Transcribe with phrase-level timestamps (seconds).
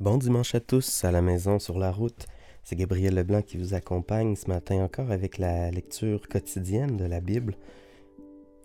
[0.00, 2.26] Bon dimanche à tous, à la maison, sur la route.
[2.64, 7.20] C'est Gabriel Leblanc qui vous accompagne ce matin encore avec la lecture quotidienne de la
[7.20, 7.56] Bible.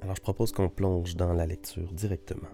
[0.01, 2.49] Alors je propose qu'on plonge dans la lecture directement.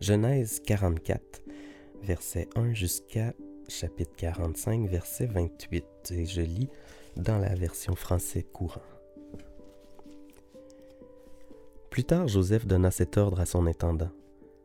[0.00, 1.42] Genèse 44,
[2.02, 3.34] verset 1 jusqu'à
[3.68, 5.84] chapitre 45, verset 28.
[6.12, 6.70] Et je lis
[7.16, 8.80] dans la version français courant.
[11.90, 14.10] Plus tard, Joseph donna cet ordre à son intendant.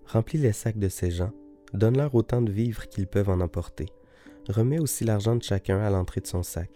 [0.05, 1.33] Remplis les sacs de ces gens
[1.73, 3.87] Donne-leur autant de vivres qu'ils peuvent en emporter.
[4.49, 6.69] Remets aussi l'argent de chacun à l'entrée de son sac.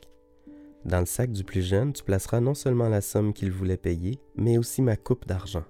[0.85, 4.19] Dans le sac du plus jeune, tu placeras non seulement la somme qu'il voulait payer,
[4.35, 5.63] mais aussi ma coupe d'argent.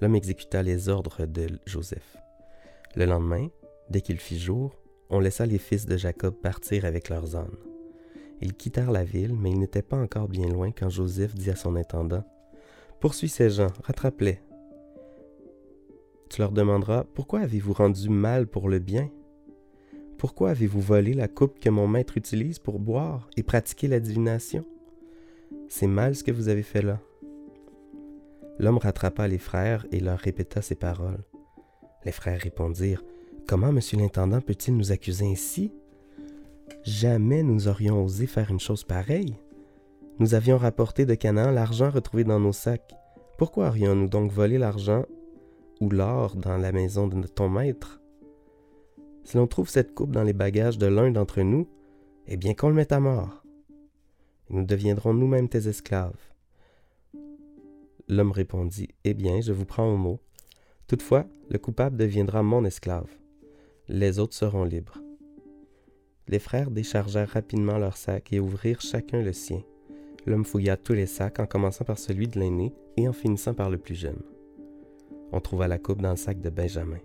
[0.00, 2.16] L'homme exécuta les ordres de Joseph.
[2.94, 3.48] Le lendemain,
[3.90, 4.76] dès qu'il fit jour,
[5.10, 7.56] on laissa les fils de Jacob partir avec leurs ânes.
[8.40, 11.56] Ils quittèrent la ville, mais ils n'étaient pas encore bien loin quand Joseph dit à
[11.56, 12.24] son intendant
[13.00, 14.40] Poursuis ces gens, rattrape-les,
[16.28, 19.10] tu leur demanderas Pourquoi avez-vous rendu mal pour le bien?
[20.18, 24.64] Pourquoi avez-vous volé la coupe que mon maître utilise pour boire et pratiquer la divination?
[25.68, 27.00] C'est mal ce que vous avez fait là.
[28.58, 31.22] L'homme rattrapa les frères et leur répéta ces paroles.
[32.04, 33.04] Les frères répondirent
[33.46, 35.72] Comment monsieur l'intendant peut-il nous accuser ainsi?
[36.82, 39.36] Jamais nous aurions osé faire une chose pareille.
[40.18, 42.94] Nous avions rapporté de Canaan l'argent retrouvé dans nos sacs.
[43.38, 45.04] Pourquoi aurions-nous donc volé l'argent
[45.80, 48.00] ou l'or dans la maison de ton maître?
[49.24, 51.68] Si l'on trouve cette coupe dans les bagages de l'un d'entre nous,
[52.28, 53.42] eh bien qu'on le mette à mort.
[54.50, 56.32] Nous deviendrons nous-mêmes tes esclaves.
[58.08, 60.20] L'homme répondit, Eh bien, je vous prends au mot.
[60.86, 63.10] Toutefois, le coupable deviendra mon esclave.
[63.88, 65.02] Les autres seront libres.
[66.28, 69.62] Les frères déchargèrent rapidement leurs sacs et ouvrirent chacun le sien.
[70.26, 73.70] L'homme fouilla tous les sacs en commençant par celui de l'aîné et en finissant par
[73.70, 74.22] le plus jeune
[75.32, 77.00] on trouva la coupe dans le sac de Benjamin.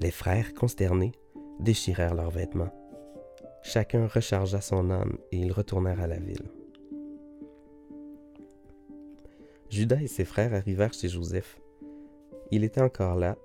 [0.00, 1.12] Les frères, consternés,
[1.58, 2.72] déchirèrent leurs vêtements.
[3.62, 6.48] Chacun rechargea son âme et ils retournèrent à la ville.
[9.68, 11.60] Judas et ses frères arrivèrent chez Joseph.
[12.50, 13.36] Il était encore là.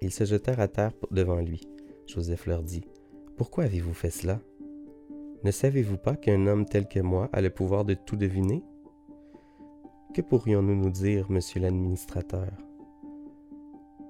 [0.00, 1.66] Ils se jetèrent à terre devant lui.
[2.06, 2.84] Joseph leur dit,
[3.36, 4.40] Pourquoi avez-vous fait cela?
[5.44, 8.62] Ne savez-vous pas qu'un homme tel que moi a le pouvoir de tout deviner?
[10.14, 12.48] Que pourrions-nous nous dire, monsieur l'administrateur?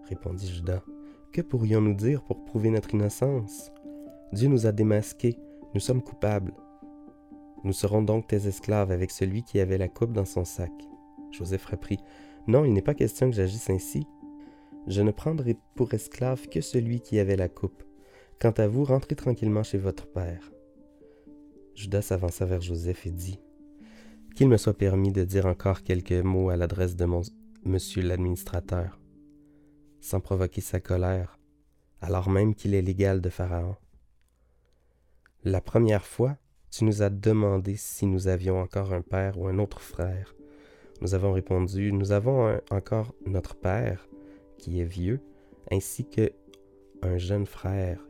[0.08, 0.82] Répondit Judas.
[1.32, 3.70] Que pourrions-nous dire pour prouver notre innocence?
[4.32, 5.38] Dieu nous a démasqués,
[5.74, 6.52] nous sommes coupables.
[7.64, 10.72] Nous serons donc tes esclaves avec celui qui avait la coupe dans son sac.
[11.32, 11.98] Joseph reprit.
[12.46, 14.06] Non, il n'est pas question que j'agisse ainsi.
[14.86, 17.82] Je ne prendrai pour esclave que celui qui avait la coupe.
[18.40, 20.52] Quant à vous, rentrez tranquillement chez votre père.
[21.74, 23.38] Judas s'avança vers Joseph et dit
[24.34, 27.20] Qu'il me soit permis de dire encore quelques mots à l'adresse de mon
[27.64, 28.98] monsieur l'administrateur
[30.00, 31.38] sans provoquer sa colère,
[32.00, 33.76] alors même qu'il est l'égal de Pharaon.
[35.44, 36.36] La première fois,
[36.70, 40.34] tu nous as demandé si nous avions encore un père ou un autre frère.
[41.00, 44.08] Nous avons répondu, nous avons encore notre père,
[44.58, 45.20] qui est vieux,
[45.70, 46.32] ainsi que
[47.02, 48.04] un jeune frère,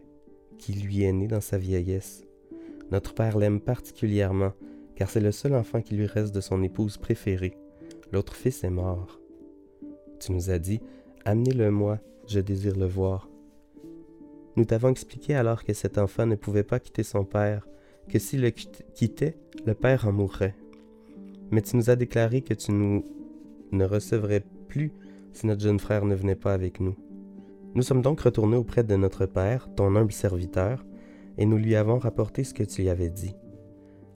[0.56, 2.24] qui lui est né dans sa vieillesse.
[2.90, 4.52] Notre père l'aime particulièrement,
[4.96, 7.56] car c'est le seul enfant qui lui reste de son épouse préférée.
[8.10, 9.20] L'autre fils est mort.
[10.18, 10.80] Tu nous as dit,
[11.28, 13.28] Amenez-le-moi, je désire le voir.
[14.56, 17.68] Nous t'avons expliqué alors que cet enfant ne pouvait pas quitter son père,
[18.08, 19.36] que s'il le quittait,
[19.66, 20.56] le père en mourrait.
[21.50, 23.04] Mais tu nous as déclaré que tu nous
[23.72, 24.90] ne recevrais plus
[25.34, 26.96] si notre jeune frère ne venait pas avec nous.
[27.74, 30.82] Nous sommes donc retournés auprès de notre père, ton humble serviteur,
[31.36, 33.34] et nous lui avons rapporté ce que tu lui avais dit.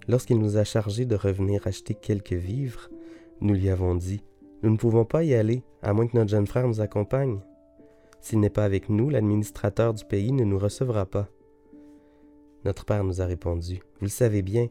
[0.09, 2.89] Lorsqu'il nous a chargés de revenir acheter quelques vivres,
[3.43, 4.23] nous lui avons dit
[4.63, 7.41] nous ne pouvons pas y aller, à moins que notre jeune frère nous accompagne.
[8.21, 11.29] S'il n'est pas avec nous, l'administrateur du pays ne nous recevra pas.
[12.65, 14.69] Notre père nous a répondu, Vous le savez bien,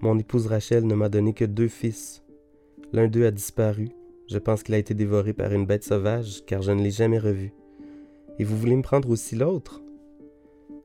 [0.00, 2.24] mon épouse Rachel ne m'a donné que deux fils.
[2.92, 3.90] L'un d'eux a disparu.
[4.28, 7.20] Je pense qu'il a été dévoré par une bête sauvage, car je ne l'ai jamais
[7.20, 7.52] revu.
[8.40, 9.80] Et vous voulez me prendre aussi l'autre?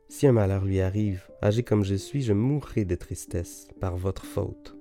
[0.10, 4.26] Si un malheur lui arrive, âgé comme je suis, je mourrai de tristesse par votre
[4.26, 4.78] faute.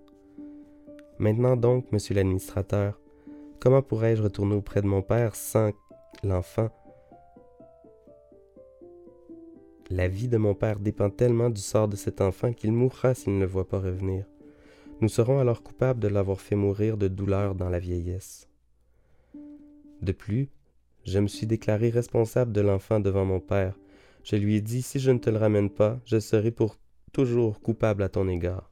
[1.19, 3.01] Maintenant donc, monsieur l'administrateur,
[3.67, 5.73] Comment pourrais-je retourner auprès de mon père sans
[6.23, 6.71] l'enfant?
[9.91, 13.35] La vie de mon père dépend tellement du sort de cet enfant qu'il mourra s'il
[13.35, 14.25] ne le voit pas revenir.
[15.01, 18.49] Nous serons alors coupables de l'avoir fait mourir de douleur dans la vieillesse.
[20.01, 20.49] De plus,
[21.03, 23.77] je me suis déclaré responsable de l'enfant devant mon père.
[24.23, 26.77] Je lui ai dit, si je ne te le ramène pas, je serai pour
[27.13, 28.71] toujours coupable à ton égard.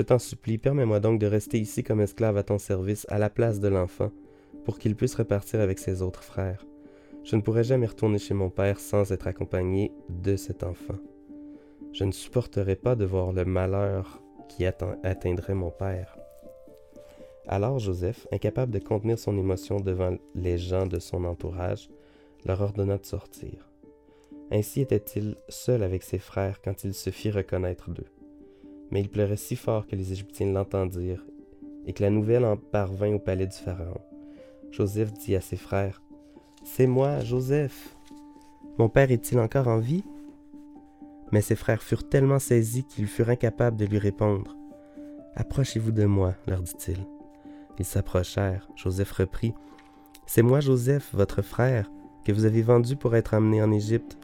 [0.00, 3.28] Je t'en supplie, permets-moi donc de rester ici comme esclave à ton service à la
[3.28, 4.10] place de l'enfant,
[4.64, 6.64] pour qu'il puisse repartir avec ses autres frères.
[7.22, 10.96] Je ne pourrais jamais retourner chez mon père sans être accompagné de cet enfant.
[11.92, 16.16] Je ne supporterais pas de voir le malheur qui atteindrait mon père.
[17.46, 21.90] Alors Joseph, incapable de contenir son émotion devant les gens de son entourage,
[22.46, 23.68] leur ordonna de sortir.
[24.50, 28.08] Ainsi était-il seul avec ses frères quand il se fit reconnaître d'eux.
[28.90, 31.24] Mais il pleurait si fort que les Égyptiens l'entendirent
[31.86, 34.00] et que la nouvelle en parvint au palais du Pharaon.
[34.70, 36.02] Joseph dit à ses frères,
[36.64, 37.96] C'est moi, Joseph.
[38.78, 40.04] Mon père est-il encore en vie
[41.32, 44.56] Mais ses frères furent tellement saisis qu'ils furent incapables de lui répondre.
[45.36, 46.98] Approchez-vous de moi, leur dit-il.
[47.78, 48.68] Ils s'approchèrent.
[48.76, 49.54] Joseph reprit,
[50.26, 51.90] C'est moi, Joseph, votre frère,
[52.24, 54.18] que vous avez vendu pour être amené en Égypte.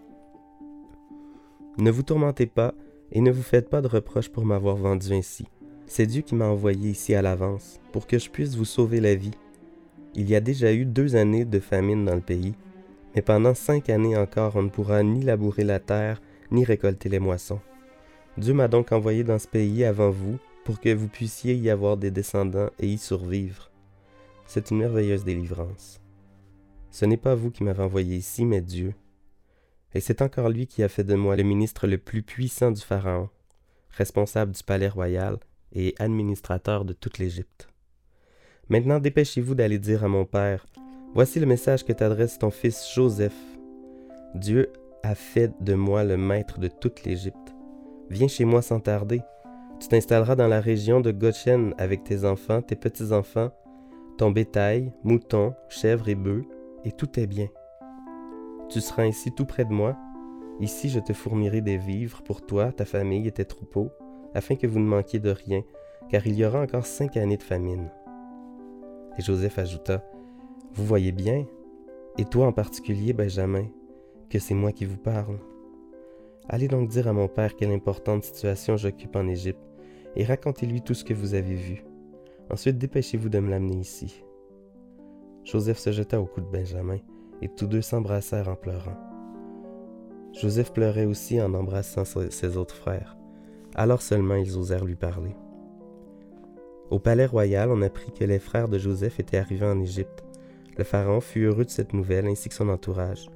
[1.78, 2.74] Ne vous tourmentez pas
[3.12, 5.46] et ne vous faites pas de reproches pour m'avoir vendu ainsi.
[5.86, 9.14] C'est Dieu qui m'a envoyé ici à l'avance, pour que je puisse vous sauver la
[9.14, 9.34] vie.
[10.14, 12.54] Il y a déjà eu deux années de famine dans le pays,
[13.14, 16.20] mais pendant cinq années encore on ne pourra ni labourer la terre,
[16.50, 17.60] ni récolter les moissons.
[18.36, 21.96] Dieu m'a donc envoyé dans ce pays avant vous, pour que vous puissiez y avoir
[21.96, 23.70] des descendants et y survivre.
[24.46, 26.00] C'est une merveilleuse délivrance.
[26.90, 28.94] Ce n'est pas vous qui m'avez envoyé ici, mais Dieu.
[29.94, 32.82] Et c'est encore lui qui a fait de moi le ministre le plus puissant du
[32.82, 33.30] Pharaon,
[33.90, 35.38] responsable du palais royal
[35.72, 37.68] et administrateur de toute l'Égypte.
[38.68, 40.66] Maintenant dépêchez-vous d'aller dire à mon père,
[41.14, 43.32] Voici le message que t'adresse ton fils Joseph.
[44.34, 44.70] Dieu
[45.02, 47.54] a fait de moi le maître de toute l'Égypte.
[48.10, 49.22] Viens chez moi sans tarder.
[49.80, 53.50] Tu t'installeras dans la région de Goshen avec tes enfants, tes petits-enfants,
[54.18, 56.44] ton bétail, moutons, chèvres et bœufs,
[56.84, 57.48] et tout est bien.
[58.68, 59.96] Tu seras ainsi tout près de moi.
[60.60, 63.90] Ici je te fournirai des vivres pour toi, ta famille et tes troupeaux,
[64.34, 65.62] afin que vous ne manquiez de rien,
[66.08, 67.90] car il y aura encore cinq années de famine.
[69.18, 70.04] Et Joseph ajouta,
[70.74, 71.46] Vous voyez bien,
[72.18, 73.66] et toi en particulier, Benjamin,
[74.30, 75.38] que c'est moi qui vous parle.
[76.48, 79.60] Allez donc dire à mon père quelle importante situation j'occupe en Égypte,
[80.16, 81.84] et racontez-lui tout ce que vous avez vu.
[82.50, 84.22] Ensuite, dépêchez-vous de me l'amener ici.
[85.44, 86.98] Joseph se jeta au cou de Benjamin,
[87.42, 88.96] et tous deux s'embrassèrent en pleurant.
[90.32, 93.16] Joseph pleurait aussi en embrassant ses autres frères.
[93.74, 95.34] Alors seulement ils osèrent lui parler.
[96.90, 100.24] Au palais royal, on apprit que les frères de Joseph étaient arrivés en Égypte.
[100.76, 103.28] Le pharaon fut heureux de cette nouvelle ainsi que son entourage.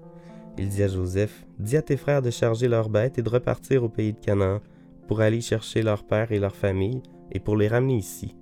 [0.59, 3.83] Il dit à Joseph, Dis à tes frères de charger leurs bêtes et de repartir
[3.83, 4.61] au pays de Canaan
[5.09, 7.03] pour aller chercher leur père et leur famille
[7.33, 8.37] et pour les ramener ici.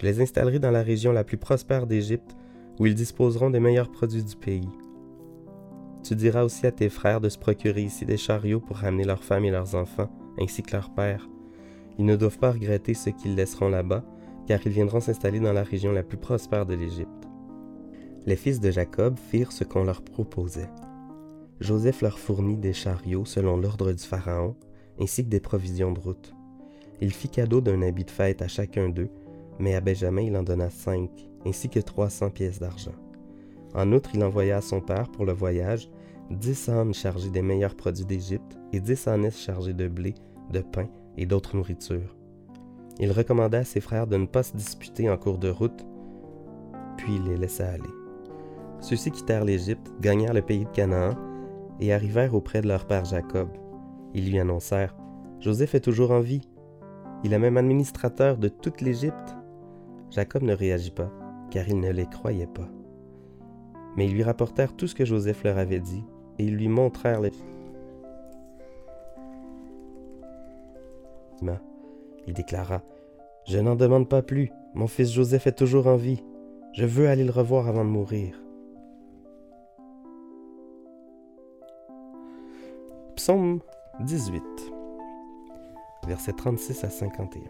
[0.00, 2.36] Je les installerai dans la région la plus prospère d'Égypte
[2.80, 4.68] où ils disposeront des meilleurs produits du pays.
[6.02, 9.22] Tu diras aussi à tes frères de se procurer ici des chariots pour ramener leurs
[9.22, 10.10] femmes et leurs enfants
[10.40, 11.28] ainsi que leur père.
[11.98, 14.02] Ils ne doivent pas regretter ce qu'ils laisseront là-bas,
[14.46, 17.28] car ils viendront s'installer dans la région la plus prospère de l'Égypte.
[18.24, 20.70] Les fils de Jacob firent ce qu'on leur proposait.
[21.60, 24.56] Joseph leur fournit des chariots selon l'ordre du Pharaon,
[24.98, 26.34] ainsi que des provisions de route.
[27.02, 29.10] Il fit cadeau d'un habit de fête à chacun d'eux,
[29.60, 31.10] mais à Benjamin il en donna cinq,
[31.46, 32.94] ainsi que trois cents pièces d'argent.
[33.74, 35.88] En outre, il envoya à son père pour le voyage
[36.30, 40.14] dix ânes chargés des meilleurs produits d'Égypte et dix ânes chargés de blé,
[40.52, 42.16] de pain et d'autres nourritures.
[42.98, 45.86] Il recommanda à ses frères de ne pas se disputer en cours de route,
[46.96, 47.82] puis il les laissa aller.
[48.80, 51.16] Ceux-ci quittèrent l'Égypte, gagnèrent le pays de Canaan
[51.80, 53.48] et arrivèrent auprès de leur père Jacob.
[54.14, 54.94] Ils lui annoncèrent
[55.40, 56.42] Joseph est toujours en vie.
[57.24, 59.36] Il est même administrateur de toute l'Égypte.
[60.10, 61.10] Jacob ne réagit pas,
[61.50, 62.68] car il ne les croyait pas.
[63.96, 66.04] Mais ils lui rapportèrent tout ce que Joseph leur avait dit,
[66.38, 67.32] et ils lui montrèrent les...
[72.26, 72.82] Il déclara
[73.46, 74.52] Je n'en demande pas plus.
[74.74, 76.22] Mon fils Joseph est toujours en vie.
[76.72, 78.40] Je veux aller le revoir avant de mourir.
[83.16, 83.60] Psaume
[84.00, 84.42] 18,
[86.06, 87.40] versets 36 à 51.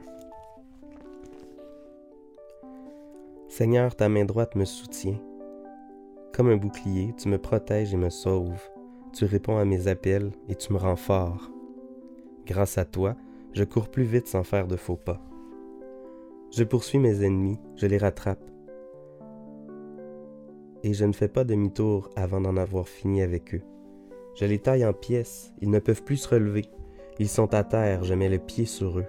[3.61, 5.21] Seigneur, ta main droite me soutient.
[6.33, 8.71] Comme un bouclier, tu me protèges et me sauves.
[9.12, 11.50] Tu réponds à mes appels et tu me rends fort.
[12.47, 13.17] Grâce à toi,
[13.52, 15.21] je cours plus vite sans faire de faux pas.
[16.50, 18.50] Je poursuis mes ennemis, je les rattrape.
[20.83, 23.62] Et je ne fais pas demi-tour avant d'en avoir fini avec eux.
[24.37, 26.64] Je les taille en pièces, ils ne peuvent plus se relever.
[27.19, 29.09] Ils sont à terre, je mets le pied sur eux.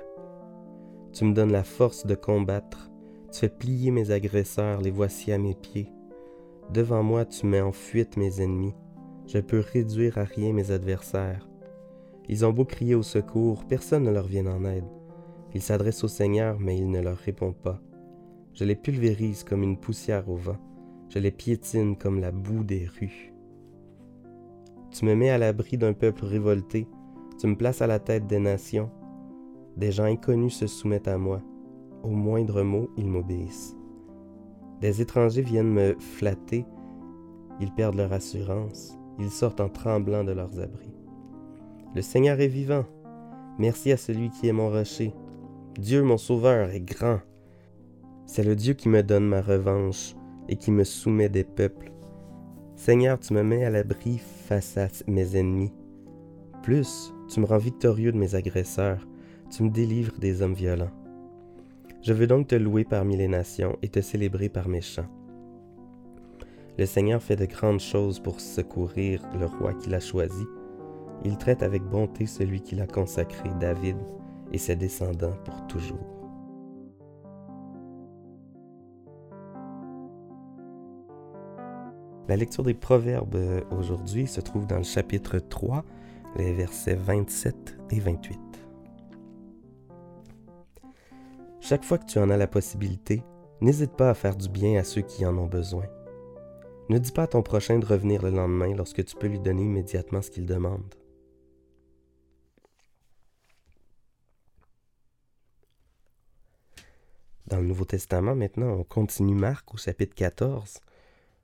[1.14, 2.91] Tu me donnes la force de combattre,
[3.32, 5.90] tu fais plier mes agresseurs, les voici à mes pieds.
[6.74, 8.76] Devant moi, tu mets en fuite mes ennemis.
[9.26, 11.48] Je peux réduire à rien mes adversaires.
[12.28, 14.86] Ils ont beau crier au secours, personne ne leur vient en aide.
[15.54, 17.82] Ils s'adressent au Seigneur, mais il ne leur répond pas.
[18.54, 20.58] Je les pulvérise comme une poussière au vent.
[21.10, 23.34] Je les piétine comme la boue des rues.
[24.92, 26.88] Tu me mets à l'abri d'un peuple révolté.
[27.40, 28.90] Tu me places à la tête des nations.
[29.78, 31.42] Des gens inconnus se soumettent à moi.
[32.04, 33.76] Au moindre mot, ils m'obéissent.
[34.82, 36.66] Des étrangers viennent me flatter.
[37.60, 38.98] Ils perdent leur assurance.
[39.20, 40.96] Ils sortent en tremblant de leurs abris.
[41.94, 42.86] Le Seigneur est vivant.
[43.60, 45.14] Merci à celui qui est mon rocher.
[45.78, 47.20] Dieu, mon sauveur, est grand.
[48.26, 50.16] C'est le Dieu qui me donne ma revanche
[50.50, 51.92] et qui me soumet des peuples.
[52.76, 55.74] Seigneur, tu me mets à l'abri face à mes ennemis.
[56.64, 59.08] Plus, tu me rends victorieux de mes agresseurs,
[59.52, 60.92] tu me délivres des hommes violents.
[62.02, 65.10] Je veux donc te louer parmi les nations et te célébrer par mes chants.
[66.80, 70.46] Le Seigneur fait de grandes choses pour secourir le roi qu'il a choisi.
[71.24, 73.98] Il traite avec bonté celui qu'il a consacré, David,
[74.52, 76.00] et ses descendants pour toujours.
[82.28, 85.84] La lecture des Proverbes aujourd'hui se trouve dans le chapitre 3,
[86.38, 88.51] les versets 27 et 28.
[91.72, 93.24] Chaque fois que tu en as la possibilité,
[93.62, 95.86] n'hésite pas à faire du bien à ceux qui en ont besoin.
[96.90, 99.64] Ne dis pas à ton prochain de revenir le lendemain lorsque tu peux lui donner
[99.64, 100.94] immédiatement ce qu'il demande.
[107.48, 110.82] Dans le Nouveau Testament, maintenant, on continue Marc au chapitre 14,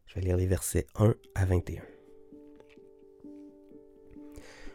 [0.07, 1.84] je vais lire les versets 1 à 21.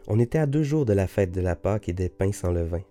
[0.07, 2.51] On était à deux jours de la fête de la Pâque et des pains sans
[2.51, 2.81] levain.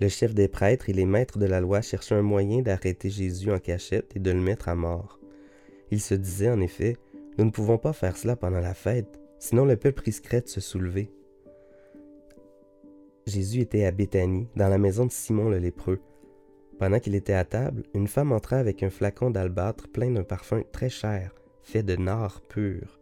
[0.00, 3.52] Le chef des prêtres et les maîtres de la loi cherchaient un moyen d'arrêter Jésus
[3.52, 5.20] en cachette et de le mettre à mort.
[5.90, 6.96] Ils se disaient en effet,
[7.36, 10.60] nous ne pouvons pas faire cela pendant la fête, sinon le peuple risquerait de se
[10.60, 11.10] soulever.
[13.26, 16.00] Jésus était à Béthanie, dans la maison de Simon le lépreux.
[16.78, 20.62] Pendant qu'il était à table, une femme entra avec un flacon d'albâtre plein d'un parfum
[20.72, 22.98] très cher, fait de nard pur.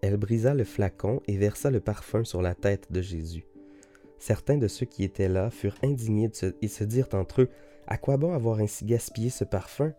[0.00, 3.47] Elle brisa le flacon et versa le parfum sur la tête de Jésus.
[4.18, 6.30] Certains de ceux qui étaient là furent indignés
[6.62, 7.48] et se dirent entre eux
[7.86, 9.92] À quoi bon avoir ainsi gaspillé ce parfum?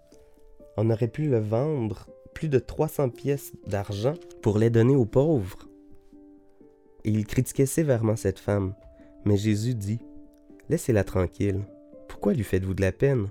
[0.78, 5.68] On aurait pu le vendre plus de 300 pièces d'argent pour les donner aux pauvres.
[7.04, 8.76] Et ils critiquaient sévèrement cette femme.
[9.26, 10.00] Mais Jésus dit
[10.70, 11.62] Laissez-la tranquille.
[12.08, 13.30] Pourquoi lui faites-vous de la peine?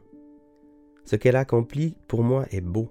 [1.04, 2.90] Ce qu'elle a accompli pour moi est beau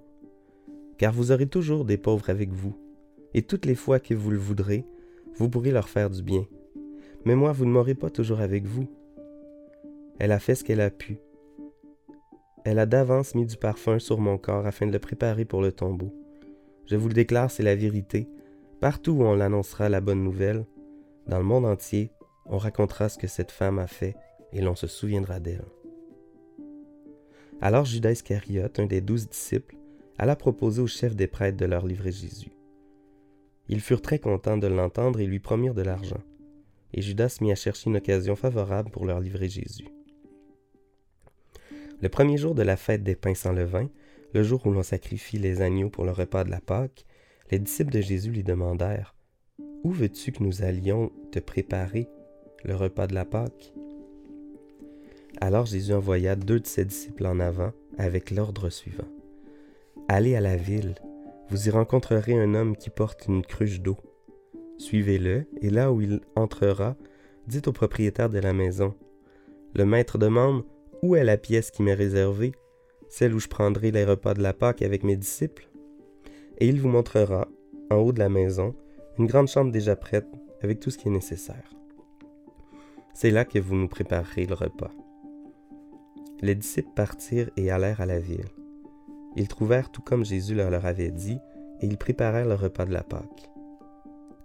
[0.98, 2.76] car vous aurez toujours des pauvres avec vous,
[3.34, 4.86] et toutes les fois que vous le voudrez,
[5.36, 6.46] vous pourrez leur faire du bien.
[7.28, 8.88] Mais moi, vous ne m'aurez pas toujours avec vous.
[10.18, 11.20] Elle a fait ce qu'elle a pu.
[12.64, 15.74] Elle a d'avance mis du parfum sur mon corps afin de le préparer pour le
[15.74, 16.16] tombeau.
[16.86, 18.30] Je vous le déclare, c'est la vérité.
[18.80, 20.66] Partout où on l'annoncera la bonne nouvelle,
[21.28, 22.12] dans le monde entier,
[22.46, 24.16] on racontera ce que cette femme a fait
[24.54, 25.66] et l'on se souviendra d'elle.
[27.60, 29.76] Alors Judas Iscariote, un des douze disciples,
[30.18, 32.54] alla proposer au chef des prêtres de leur livrer Jésus.
[33.68, 36.22] Ils furent très contents de l'entendre et lui promirent de l'argent.
[36.94, 39.88] Et Judas mit à chercher une occasion favorable pour leur livrer Jésus.
[42.02, 43.90] Le premier jour de la fête des pains sans levain,
[44.34, 47.06] le jour où l'on sacrifie les agneaux pour le repas de la Pâque,
[47.50, 49.16] les disciples de Jésus lui demandèrent
[49.84, 52.08] Où veux-tu que nous allions te préparer
[52.64, 53.74] le repas de la Pâque?
[55.40, 59.08] Alors Jésus envoya deux de ses disciples en avant avec l'ordre suivant
[60.08, 60.96] Allez à la ville,
[61.50, 63.98] vous y rencontrerez un homme qui porte une cruche d'eau.
[64.78, 66.96] Suivez-le, et là où il entrera,
[67.48, 68.94] dites au propriétaire de la maison.
[69.74, 70.64] Le maître demande
[71.02, 72.52] Où est la pièce qui m'est réservée,
[73.10, 75.70] celle où je prendrai les repas de la Pâque avec mes disciples?
[76.60, 77.48] Et il vous montrera,
[77.90, 78.76] en haut de la maison,
[79.18, 80.28] une grande chambre déjà prête,
[80.62, 81.72] avec tout ce qui est nécessaire.
[83.14, 84.92] C'est là que vous nous préparerez le repas.
[86.42, 88.46] Les disciples partirent et allèrent à la ville.
[89.36, 91.40] Ils trouvèrent tout comme Jésus leur, avait dit,
[91.82, 93.50] et ils préparèrent le repas de la Pâque.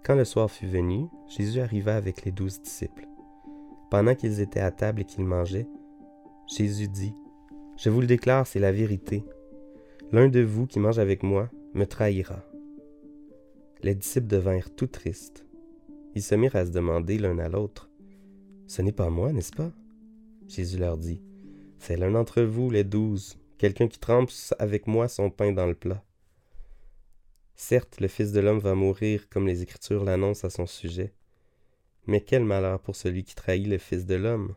[0.03, 3.07] Quand le soir fut venu, Jésus arriva avec les douze disciples.
[3.89, 5.67] Pendant qu'ils étaient à table et qu'ils mangeaient,
[6.45, 7.13] Jésus dit,
[7.77, 9.23] Je vous le déclare, c'est la vérité.
[10.11, 12.43] L'un de vous qui mange avec moi me trahira.
[13.81, 15.45] Les disciples devinrent tout tristes.
[16.15, 17.89] Ils se mirent à se demander l'un à l'autre,
[18.67, 19.71] Ce n'est pas moi, n'est-ce pas
[20.49, 21.21] Jésus leur dit,
[21.79, 25.75] C'est l'un d'entre vous, les douze, quelqu'un qui trempe avec moi son pain dans le
[25.75, 26.03] plat.
[27.55, 31.13] Certes, le Fils de l'homme va mourir comme les Écritures l'annoncent à son sujet.
[32.07, 34.55] Mais quel malheur pour celui qui trahit le Fils de l'homme.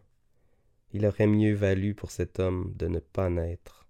[0.93, 3.86] Il aurait mieux valu pour cet homme de ne pas naître.